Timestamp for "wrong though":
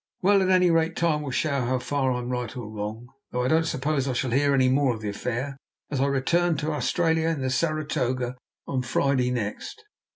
2.67-3.43